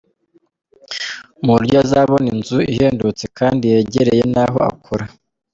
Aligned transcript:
Mu 1.43 1.51
buryo 1.55 1.75
azabona 1.83 2.27
inzu 2.33 2.59
ihendutse 2.71 3.25
kandi 3.37 3.63
yegereye 3.73 4.23
n’aho 4.33 4.57
akora. 4.71 5.05